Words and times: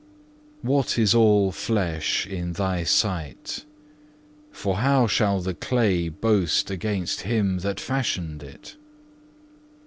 4. 0.65 0.69
What 0.71 0.97
is 0.97 1.13
all 1.13 1.51
flesh 1.51 2.25
in 2.25 2.53
Thy 2.53 2.83
sight? 2.83 3.65
_For 4.51 4.77
how 4.77 5.05
shall 5.05 5.41
the 5.41 5.53
clay 5.53 6.09
boast 6.09 6.71
against 6.71 7.21
Him 7.21 7.59
that 7.59 7.79
fashioned 7.79 8.41
it? 8.41 8.77